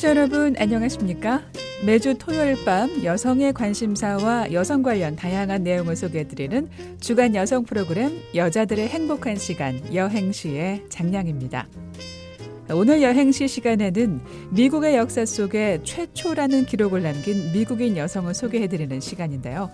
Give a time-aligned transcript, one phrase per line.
[0.00, 1.42] 청취자 여러분 안녕하십니까?
[1.84, 6.68] 매주 토요일 밤 여성의 관심사와 여성 관련 다양한 내용을 소개해드리는
[7.00, 11.68] 주간 여성 프로그램 여자들의 행복한 시간 여행시의 장량입니다.
[12.72, 14.20] 오늘 여행시 시간에는
[14.50, 19.70] 미국의 역사 속에 최초라는 기록을 남긴 미국인 여성을 소개해드리는 시간인데요.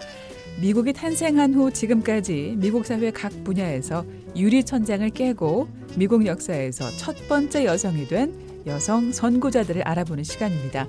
[0.60, 4.04] 미국이 탄생한 후 지금까지 미국 사회 각 분야에서
[4.34, 10.88] 유리천장을 깨고 미국 역사에서 첫 번째 여성이 된 여성 선구자들을 알아보는 시간입니다.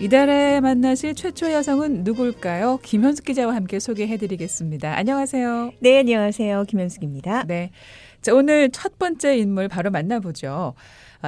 [0.00, 2.80] 이달에 만나실 최초 여성은 누굴까요?
[2.82, 4.94] 김현숙 기자와 함께 소개해드리겠습니다.
[4.96, 5.72] 안녕하세요.
[5.80, 6.64] 네, 안녕하세요.
[6.68, 7.44] 김현숙입니다.
[7.44, 7.70] 네.
[8.20, 10.74] 자, 오늘 첫 번째 인물 바로 만나보죠.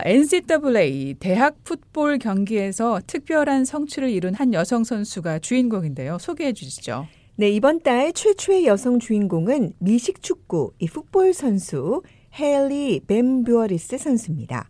[0.04, 6.18] NCAA 대학 풋볼 경기에서 특별한 성취를 이룬 한 여성 선수가 주인공인데요.
[6.18, 7.06] 소개해 주시죠.
[7.36, 12.02] 네, 이번 달 최초의 여성 주인공은 미식 축구 이 풋볼 선수
[12.38, 14.68] 헤일리 벤부어리스 선수입니다.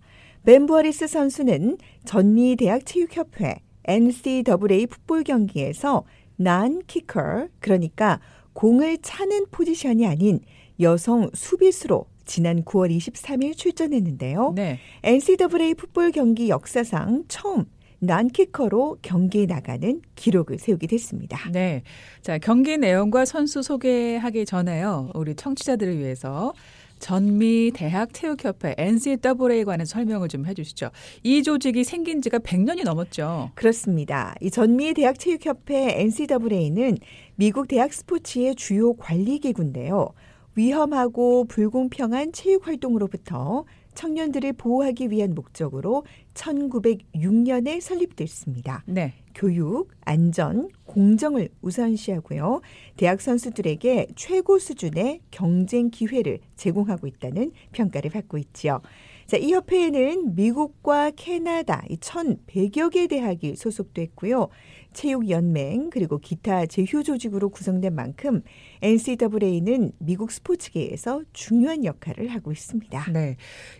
[0.48, 6.04] 벤부어리스 선수는 전미 대학 체육협회 NCAA 풋볼 경기에서
[6.36, 8.18] non-kicker 그러니까
[8.54, 10.40] 공을 차는 포지션이 아닌
[10.80, 14.54] 여성 수비수로 지난 9월 23일 출전했는데요.
[14.56, 14.78] 네.
[15.02, 17.66] NCAA 풋볼 경기 역사상 처음
[17.98, 21.50] non-kicker로 경기에 나가는 기록을 세우게 됐습니다.
[21.50, 21.82] 네.
[22.22, 25.10] 자, 경기 내용과 선수 소개하기 전에요.
[25.14, 26.54] 우리 청취자들을 위해서
[26.98, 30.90] 전미 대학 체육협회 NCAA에 관한 설명을 좀 해주시죠.
[31.22, 33.50] 이 조직이 생긴 지가 100년이 넘었죠.
[33.54, 34.34] 그렇습니다.
[34.40, 36.98] 이 전미 대학 체육협회 NCAA는
[37.36, 40.10] 미국 대학 스포츠의 주요 관리 기구인데요.
[40.56, 43.64] 위험하고 불공평한 체육 활동으로부터
[43.98, 46.04] 청년들을 보호하기 위한 목적으로
[46.34, 48.84] 1906년에 설립됐습니다.
[48.86, 49.14] 네.
[49.34, 52.60] 교육, 안전, 공정을 우선시하고요.
[52.96, 58.82] 대학 선수들에게 최고 수준의 경쟁 기회를 제공하고 있다는 평가를 받고 있지요.
[59.26, 64.48] 자, 이 협회에는 미국과 캐나다 1,100여 개 대학이 소속됐고요.
[64.92, 68.42] 체육연맹 그리고 기타 제휴 조직으로 구성된 만큼
[68.82, 73.10] NCAA는 미국 스포츠계에서 중요한 역할을 하고 있습니다.
[73.12, 73.36] 네.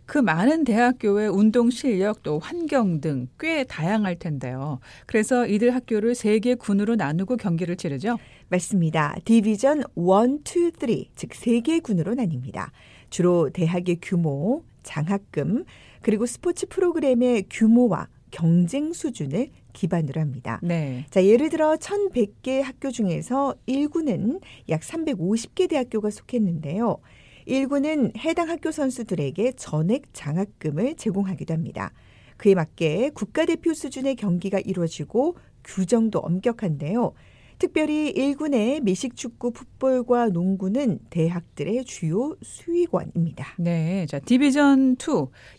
[0.06, 4.80] 그 많은 대학교의 운동 실력 또 환경 등 꽤 다양할 텐데요.
[5.06, 8.16] 그래서 이들 학교를 세 개 군으로 나누고 경기를 치르죠?
[8.48, 9.16] 맞습니다.
[9.24, 12.70] 디비전 1, 2, 3, 즉 세 개 군으로 나뉩니다.
[13.10, 15.64] 주로 대학의 규모, 장학금,
[16.02, 20.60] 그리고 스포츠 프로그램의 규모와 경쟁 수준을 기반으로 합니다.
[20.62, 21.04] 네.
[21.10, 26.98] 자, 예를 들어 1,100개 학교 중에서 1구는 약 350개 대학교가 속했는데요.
[27.46, 31.92] 1구는 해당 학교 선수들에게 전액 장학금을 제공하기도 합니다.
[32.36, 37.12] 그에 맞게 국가대표 수준의 경기가 이루어지고 규정도 엄격한데요.
[37.58, 43.54] 특별히 1군의 미식축구, 풋볼과 농구는 대학들의 주요 수위권입니다.
[43.58, 44.06] 네.
[44.06, 44.96] 자, 디비전 2.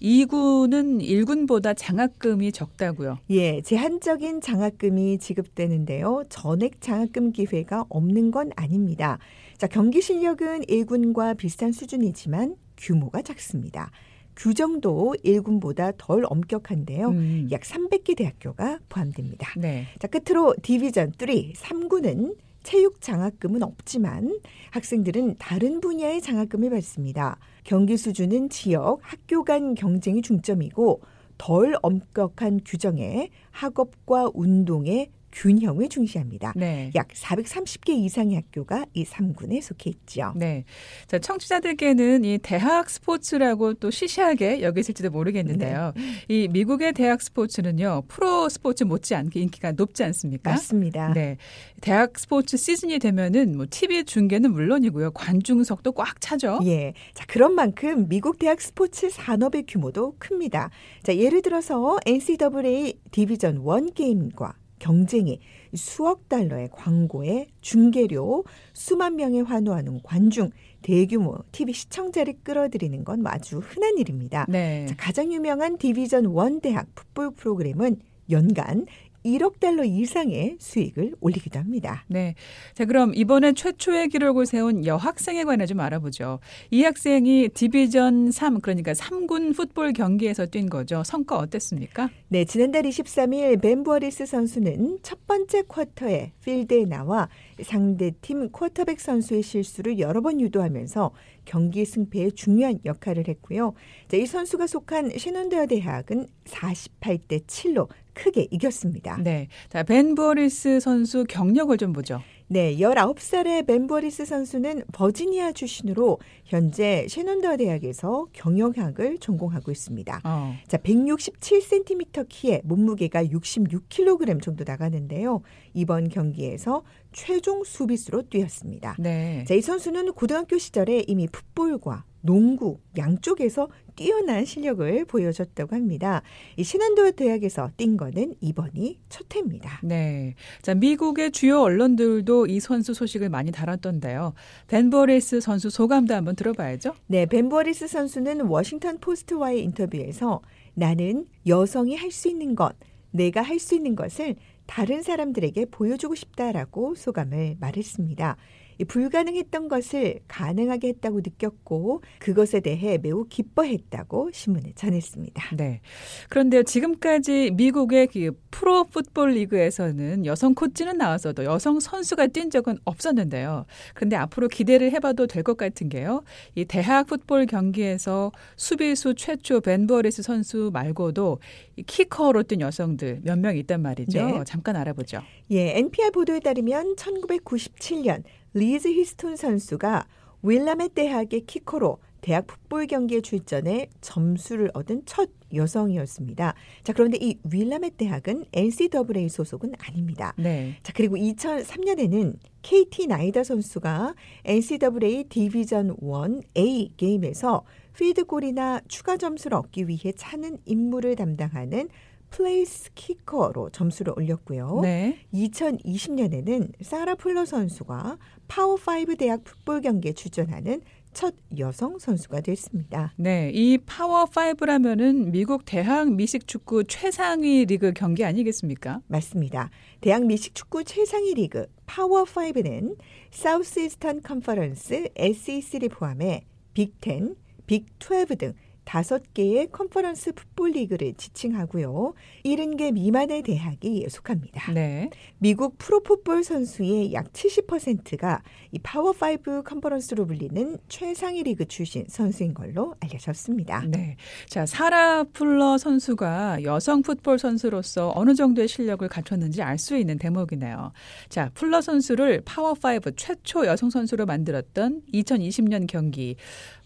[0.02, 3.20] 2군은 1군보다 장학금이 적다고요.
[3.32, 6.24] 예, 제한적인 장학금이 지급되는데요.
[6.30, 9.20] 전액 장학금 기회가 없는 건 아닙니다.
[9.58, 13.92] 자, 경기 실력은 1군과 비슷한 수준이지만 규모가 작습니다.
[14.40, 17.10] 규정도 1군보다 덜 엄격한데요.
[17.10, 17.48] 음.
[17.52, 19.52] 약 300개 대학교가 포함됩니다.
[19.58, 19.86] 네.
[20.00, 24.40] 자, 끝으로 디비전 3, 3군은 체육 장학금은 없지만
[24.72, 27.38] 학생들은 다른 분야의 장학금을 받습니다.
[27.64, 31.02] 경기 수준은 지역, 학교 간 경쟁이 중점이고
[31.38, 36.54] 덜 엄격한 규정에 학업과 운동에 균형을 중시합니다.
[36.56, 36.92] 네.
[36.96, 40.34] 약 430개 이상의 학교가 이 3군에 속해 있죠.
[40.36, 40.64] 네.
[41.08, 45.94] 자, 청취자들께는 이 대학 스포츠라고 또 시시하게 여기실지도 모르겠는데요.
[45.96, 46.02] 네.
[46.28, 48.04] 이 미국의 대학 스포츠는요.
[48.08, 50.52] 프로 스포츠 못지않게 인기가 높지 않습니까?
[50.52, 51.14] 맞습니다.
[51.14, 51.38] 네.
[51.82, 55.12] 대학 스포츠 시즌이 되면은 뭐 TV 중계는 물론이고요.
[55.12, 56.60] 관중석도 꽉 차죠.
[56.66, 56.94] 예.
[57.14, 60.70] 자, 그런 만큼 미국 대학 스포츠 산업의 규모도 큽니다.
[61.04, 65.40] 자, 예를 들어서 NCAA 디비전 1 게임과 경쟁이
[65.76, 68.44] 수억 달러의 광고에 중계료,
[68.74, 70.50] 수만 명의 환호하는 관중,
[70.82, 74.46] 대규모 TV 시청자를 끌어들이는 건 아주 흔한 일입니다.
[74.50, 74.86] 네.
[74.88, 78.00] 자, 가장 유명한 Division One 대학 풋볼 프로그램은
[78.32, 78.86] 연간
[79.26, 82.04] 1억 달러 이상의 수익을 올리기도 합니다.
[82.08, 82.36] 네.
[82.74, 86.40] 자, 그럼 이번에 최초의 기록을 세운 여학생에 관해 좀 알아보죠.
[86.72, 91.04] 이 학생이 Division 3, 그러니까 3군 풋볼 경기에서 뛴 거죠.
[91.04, 92.10] 성과 어땠습니까?
[92.30, 97.30] 네, 지난달 23일 벤부어리스 선수는 첫 번째 쿼터에 필드에 나와
[97.62, 101.12] 상대팀 쿼터백 선수의 실수를 여러 번 유도하면서
[101.46, 103.74] 경기 승패에 중요한 역할을 했고요.
[104.08, 107.88] 자, 이 선수가 속한 신혼대어 대학은 48대 7로
[108.20, 109.18] 크게 이겼습니다.
[109.24, 109.48] 네.
[109.70, 112.22] 자, 벤 부어리스 선수 경력을 좀 보죠.
[112.52, 116.18] 네, 19살의 벤버리스 선수는 버지니아 출신으로
[116.50, 120.22] 현재 셰논더 대학에서 경영학을 전공하고 있습니다.
[120.24, 120.56] 어.
[120.68, 125.44] 자, 167cm 키에 몸무게가 66kg 정도 나가는데요.
[125.76, 128.96] 이번 경기에서 최종 수비수로 뛰었습니다.
[128.98, 129.46] 네.
[129.48, 136.22] 자, 이 선수는 고등학교 시절에 이미 풋볼과 농구 양쪽에서 뛰어난 실력을 보여줬다고 합니다.
[136.56, 139.82] 이 셰넌도어 대학에서 뛴 거는 이번이 첫 해입니다.
[139.84, 140.36] 네.
[140.62, 144.34] 자, 미국의 주요 언론들도 이 선수 소식을 많이 다뤘던데요.
[144.68, 146.96] 벤버리스 선수 소감도 한번 들어봐야죠.
[147.08, 150.42] 네, 벤버리스 선수는 워싱턴 포스트와의 인터뷰에서
[150.74, 152.76] 나는 여성이 할 수 있는 것,
[153.12, 158.38] 내가 할 수 있는 것을 다른 사람들에게 보여주고 싶다라고 소감을 말했습니다.
[158.86, 165.56] 불가능했던 것을 가능하게 했다고 느꼈고 그것에 대해 매우 기뻐했다고 신문에 전했습니다.
[165.58, 165.82] 네.
[166.30, 173.66] 그런데 지금까지 미국의 그 프로 풋볼 리그에서는 여성 코치는 나와서도 여성 선수가 뛴 적은 없었는데요.
[173.94, 176.24] 그런데 앞으로 기대를 해봐도 될 것 같은 게요.
[176.56, 181.40] 이 대학 풋볼 경기에서 수비수 최초 벤버리스 선수 말고도
[181.88, 184.26] 키커로 뛴 여성들 몇 명 있단 말이죠.
[184.26, 184.44] 네.
[184.46, 185.22] 잠깐 알아보죠.
[185.52, 188.24] 예, NPR 보도에 따르면 1997년
[188.54, 190.08] 리즈 히스턴 선수가
[190.42, 196.54] 윌라멧 대학의 키커로 대학 풋볼 경기에 출전해 점수를 얻은 첫 여성이었습니다.
[196.84, 200.34] 자, 그런데 이 윌라멧 대학은 NCAA 소속은 아닙니다.
[200.38, 200.76] 네.
[200.84, 204.16] 자, 그리고 2003년에는 케이티 나이다 선수가
[204.46, 207.64] NCAA Division 1 A 게임에서
[207.98, 211.90] 필드골이나 추가 점수를 얻기 위해 차는 임무를 담당하는
[212.30, 214.80] place kicker로 점수를 올렸고요.
[214.82, 215.20] 네.
[215.34, 218.18] 2020년에는 사라 풀러 선수가
[218.48, 220.82] 파워5 대학 풋볼 경기에 출전하는
[221.14, 223.14] 첫 여성 선수가 됐습니다.
[223.18, 229.02] 네, 이 파워 5라면은 미국 대학 미식 축구 최상위 리그 경기 아니겠습니까?
[229.08, 229.72] 맞습니다.
[230.02, 232.96] 대학 미식 축구 최상위 리그 파워 5는
[233.32, 236.46] 사우스 이스턴 컨퍼런스 SEC를 포함해
[236.76, 237.36] 빅10,
[237.68, 238.54] 빅12 등
[238.90, 242.16] 다섯 개의 컨퍼런스 풋볼 리그를 지칭하고요.
[242.44, 244.72] 70개 미만의 대학이 속합니다.
[244.72, 245.12] 네.
[245.38, 248.42] 미국 프로풋볼 선수의 약 70%가
[248.72, 253.84] 이 파워5 컨퍼런스로 불리는 최상위 리그 출신 선수인 걸로 알려졌습니다.
[253.90, 254.16] 네.
[254.48, 260.94] 자, 사라 풀러 선수가 여성 풋볼 선수로서 어느 정도의 실력을 갖췄는지 알 수 있는 대목이네요.
[261.30, 266.36] 자, 풀러 선수를 파워5 최초 여성 선수로 만들었던 2020년 경기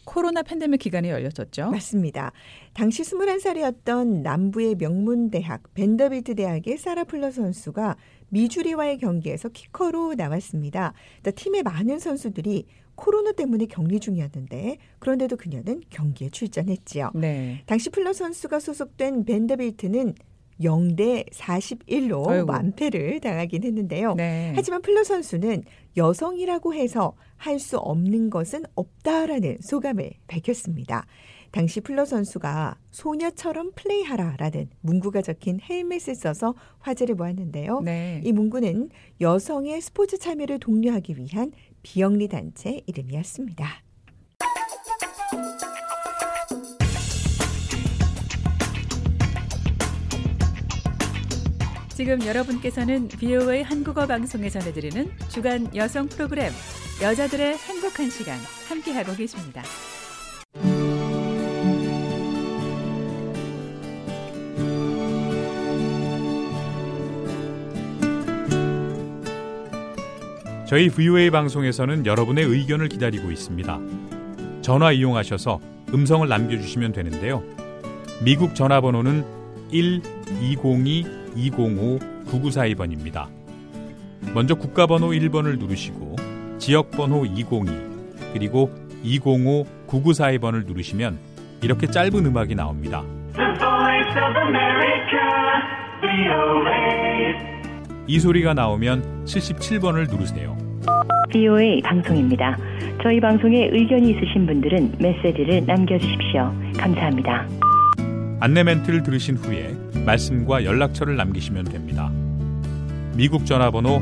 [0.06, 1.72] 코로나 팬데믹 기간에 열렸었죠.
[1.72, 2.32] 맞습니다.
[2.74, 7.98] 당시 21살이었던 남부의 명문 대학 밴더빌트 대학의 사라 풀러 선수가
[8.30, 10.94] 미주리와의 경기에서 키커로 나왔습니다.
[11.36, 12.66] 팀의 많은 선수들이
[12.96, 17.12] 코로나 때문에 격리 중이었는데 그런데도 그녀는 경기에 출전했지요.
[17.16, 17.64] 네.
[17.66, 20.16] 당시 풀러 선수가 소속된 밴더빌트는
[20.64, 22.46] 0대 41로 아이고.
[22.48, 24.16] 완패를 당하긴 했는데요.
[24.16, 24.54] 네.
[24.56, 25.64] 하지만 풀러 선수는
[25.98, 31.06] 여성이라고 해서 할 수 없는 것은 없다라는 소감을 밝혔습니다.
[31.52, 37.82] 당시 풀러 선수가 소녀처럼 플레이하라라는 문구가 적힌 헬멧을 써서 화제를 모았는데요.
[37.82, 38.22] 네.
[38.24, 38.90] 이 문구는
[39.22, 41.52] 여성의 스포츠 참여를 독려하기 위한
[41.84, 43.83] 비영리 단체 이름이었습니다.
[51.96, 56.52] 지금 여러분께서는 VOA 한국어 방송에 전해드리는 주간 여성 프로그램
[57.04, 59.62] 여자들의 행복한 시간 함께하고 계십니다.
[70.68, 73.80] 저희 VOA 방송에서는 여러분의 의견을 기다리고 있습니다.
[74.64, 75.60] 전화 이용하셔서
[75.94, 77.44] 음성을 남겨주시면 되는데요.
[78.24, 79.24] 미국 전화번호는
[79.72, 83.28] 1-202 205-9942번입니다.
[84.34, 86.16] 먼저 국가번호 1번을 누르시고
[86.58, 87.70] 지역번호 202
[88.34, 88.72] 그리고
[89.04, 91.18] 205-9942번을 누르시면
[91.62, 93.04] 이렇게 짧은 음악이 나옵니다.
[98.08, 100.58] 이 소리가 나오면 77번을 누르세요.
[101.32, 102.58] VOA 방송입니다.
[103.02, 106.54] 저희 방송에 의견이 있으신 분들은 메시지를 남겨주십시오.
[106.78, 107.48] 감사합니다.
[108.44, 109.74] 안내 멘트를 들으신 후에
[110.06, 112.12] 말씀과 연락처를 남기시면 됩니다.
[113.16, 114.02] 미국 전화번호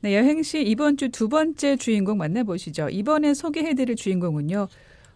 [0.00, 2.88] 네, 여행 시 이번 주 두 번째 주인공 만나보시죠.
[2.88, 4.66] 이번에 소개해드릴 주인공은요.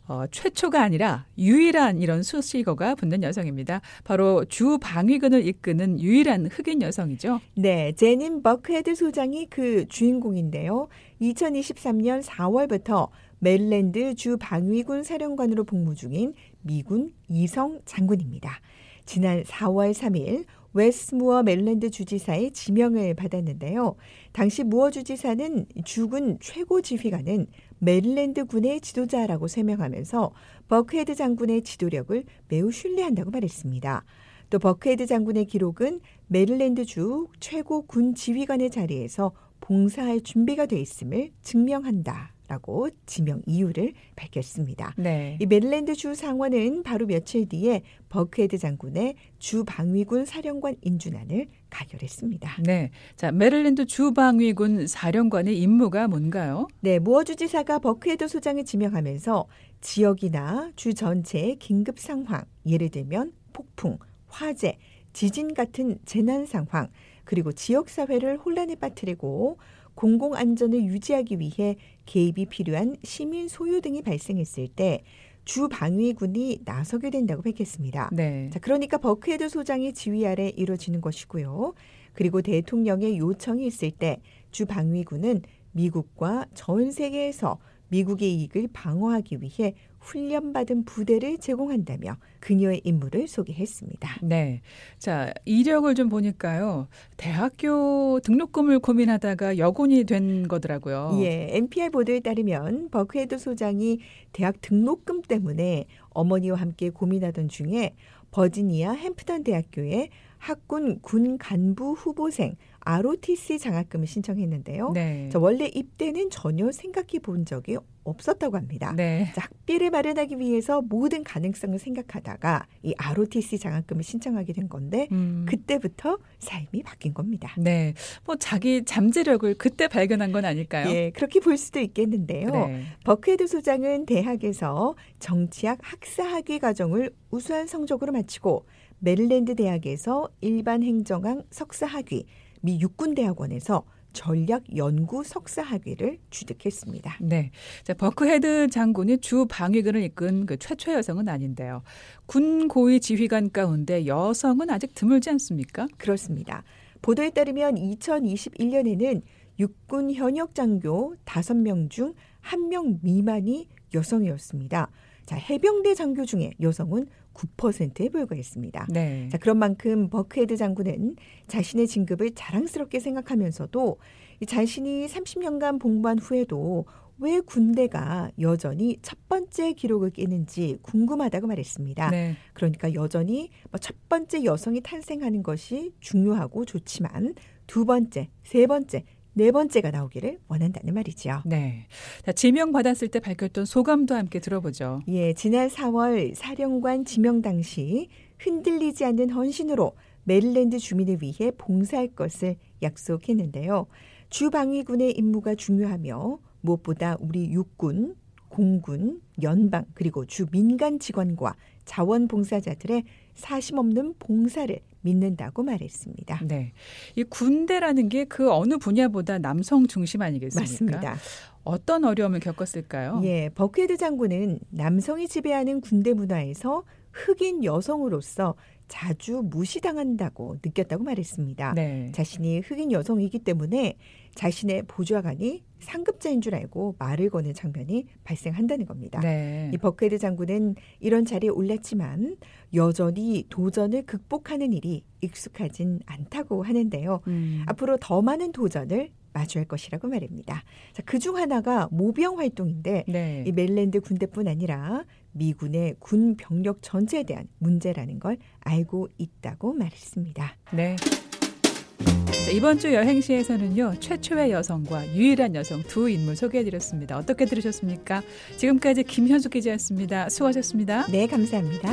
[0.09, 3.81] 어, 최초가 아니라 유일한 이런 수식어가 붙는 여성입니다.
[4.05, 7.41] 바로 주 방위군을 이끄는 유일한 흑인 여성이죠.
[7.57, 10.89] 네, 제닌 버크헤드 소장이 그 주인공인데요.
[11.21, 13.09] 2023년 4월부터
[13.39, 18.61] 메릴랜드 주 방위군 사령관으로 복무 중인 미군 이성 장군입니다.
[19.05, 23.97] 지난 4월 3일 웨스무어 메릴랜드 주지사의 지명을 받았는데요.
[24.37, 27.47] 당시 무어 주지사는 주군 최고 지휘관은
[27.79, 30.31] 메릴랜드 군의 지도자라고 설명하면서
[30.69, 34.05] 버크헤드 장군의 지도력을 매우 신뢰한다고 말했습니다.
[34.51, 42.36] 또 버크헤드 장군의 기록은 메릴랜드 주 최고 군 지휘관의 자리에서 봉사할 준비가 돼 있음을 증명한다.
[42.49, 44.95] 라고 지명 이유를 밝혔습니다.
[44.97, 45.37] 네.
[45.41, 52.63] 이 메릴랜드 주 상원은 바로 며칠 뒤에 버크헤드 장군의 주 방위군 사령관 인준안을 가결했습니다.
[52.63, 52.91] 네.
[53.17, 56.69] 자, 메릴랜드 주 방위군 사령관의 임무가 뭔가요?
[56.81, 59.47] 네, 무어 주지사가 버크헤드 소장을 지명하면서
[59.81, 63.99] 지역이나 주 전체의 긴급 상황, 예를 들면 폭풍,
[64.29, 64.79] 화재,
[65.13, 66.89] 지진 같은 재난 상황,
[67.25, 69.59] 그리고 지역 사회를 혼란에 빠뜨리고
[69.97, 75.03] 공공 안전을 유지하기 위해 개입이 필요한 시민 소요 등이 발생했을 때
[75.47, 78.11] 주 방위군이 나서게 된다고 밝혔습니다.
[78.13, 78.51] 네.
[78.53, 81.73] 자, 그러니까 버크헤드 소장의 지휘 아래 이루어지는 것이고요.
[82.15, 90.85] 그리고 대통령의 요청이 있을 때 주 방위군은 미국과 전 세계에서 미국의 이익을 방어하기 위해 훈련받은
[90.85, 94.21] 부대를 제공한다며 그녀의 임무를 소개했습니다.
[94.23, 94.61] 네.
[94.99, 96.87] 자, 이력을 좀 보니까요.
[97.17, 101.19] 대학교 등록금을 고민하다가 여군이 된 거더라고요.
[101.23, 103.99] 예, NPR 보도에 따르면 버크헤드 소장이
[104.33, 107.95] 대학 등록금 때문에 어머니와 함께 고민하던 중에
[108.31, 110.11] 버지니아 햄프턴 대학교에
[110.47, 114.93] 학군 군 간부 후보생 ROTC 장학금을 신청했는데요.
[114.93, 115.29] 네.
[115.33, 118.93] 자, 원래 입대는 전혀 생각해 본 적이 없었다고 합니다.
[118.97, 119.33] 네.
[119.35, 125.47] 자, 학비를 마련하기 위해서 모든 가능성을 생각하다가 이 ROTC 장학금을 신청하게 된 건데 음.
[125.49, 127.53] 그때부터 삶이 바뀐 겁니다.
[127.59, 127.95] 네.
[128.25, 130.89] 뭐 자기 잠재력을 그때 발견한 건 아닐까요?
[130.89, 132.51] 예, 그렇게 볼 수도 있겠는데요.
[132.53, 132.85] 네.
[133.03, 138.65] 버크헤드 소장은 대학에서 정치학 학사학위 과정을 우수한 성적으로 마치고
[138.99, 142.25] 메릴랜드 대학에서 일반 행정학 석사 학위,
[142.63, 147.19] 미 육군 대학원에서 전략 연구 석사 학위를 취득했습니다.
[147.21, 147.51] 네.
[147.85, 151.83] 자, 버크헤드 장군이 주 방위군을 이끈 그 최초 여성은 아닌데요.
[152.25, 155.87] 군 고위 지휘관 가운데 여성은 아직 드물지 않습니까?
[155.99, 156.65] 그렇습니다.
[157.03, 159.21] 보도에 따르면 2021년에는
[159.59, 164.91] 육군 현역 장교 5명 중 1명 미만이 여성이었습니다.
[165.27, 168.87] 자, 해병대 장교 중에 여성은 9%에 불과했습니다.
[168.91, 169.29] 네.
[169.31, 171.17] 자, 그런 만큼 버크헤드 장군은
[171.49, 173.99] 자신의 진급을 자랑스럽게 생각하면서도
[174.41, 176.87] 이 자신이 30년간 복무한 후에도
[177.19, 182.11] 왜 군대가 여전히 첫 번째 기록을 깨는지 궁금하다고 말했습니다.
[182.11, 182.37] 네.
[182.53, 187.35] 그러니까 여전히 뭐첫 번째 여성이 탄생하는 것이 중요하고 좋지만
[187.67, 189.05] 두 번째, 세 번째,
[189.39, 191.43] 네 번째가 나오기를 원한다는 말이죠.
[191.45, 191.87] 네.
[192.25, 195.03] 자, 지명 받았을 때 밝혔던 소감도 함께 들어보죠.
[195.09, 199.93] 예, 지난 4월 사령관 지명 당시 흔들리지 않는 헌신으로
[200.25, 203.89] 메릴랜드 주민을 위해 봉사할 것을 약속했는데요.
[204.31, 208.17] 주방위군의 임무가 중요하며 무엇보다 우리 육군,
[208.49, 216.41] 공군, 연방 그리고 주 민간 직원과 자원봉사자들의 사심 없는 봉사를 믿는다고 말했습니다.
[216.45, 216.73] 네.
[217.15, 220.61] 이 군대라는 게 그 어느 분야보다 남성 중심 아니겠습니까?
[220.71, 221.17] 맞습니다.
[221.63, 223.21] 어떤 어려움을 겪었을까요?
[223.25, 226.83] 예, 버크헤드 장군은 남성이 지배하는 군대 문화에서
[227.13, 228.55] 흑인 여성으로서
[228.89, 231.75] 자주 무시당한다고 느꼈다고 말했습니다.
[231.75, 232.13] 네.
[232.15, 233.97] 자신이 흑인 여성이기 때문에
[234.35, 239.21] 자신의 보좌관이 상급자인 줄 알고 말을 거는 장면이 발생한다는 겁니다.
[239.21, 239.71] 네.
[239.75, 242.37] 이 버크헤드 장군은 이런 자리에 올랐지만
[242.75, 247.21] 여전히 도전을 극복하는 일이 익숙하진 않다고 하는데요.
[247.27, 247.63] 음.
[247.67, 250.63] 앞으로 더 많은 도전을 마주할 것이라고 말입니다.
[250.93, 253.45] 자, 그중 하나가 모병 활동인데 네.
[253.47, 260.57] 이 메릴랜드 군대뿐 아니라 미군의 군 병력 전체에 대한 문제라는 걸 알고 있다고 말했습니다.
[260.73, 260.97] 네.
[260.97, 267.19] 자, 이번 주 여행시에서는요 최초의 여성과 유일한 여성 두 인물 소개해드렸습니다.
[267.19, 268.23] 어떻게 들으셨습니까?
[268.57, 270.31] 지금까지 김현숙 기자였습니다.
[270.31, 271.07] 수고하셨습니다.
[271.09, 271.91] 네, 감사합니다.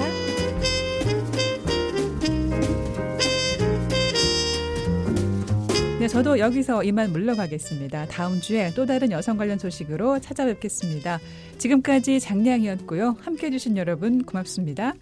[6.03, 8.07] 네, 저도 여기서 이만 물러가겠습니다.
[8.07, 11.21] 다음 주에 또 다른 여성 관련 소식으로 찾아뵙겠습니다.
[11.57, 13.15] 지금까지 장량이었고요.
[13.21, 14.95] 함께 해 주신 여러분 고맙습니다.